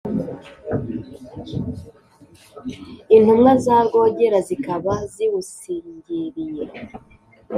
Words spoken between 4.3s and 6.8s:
zikaba ziwusingiriye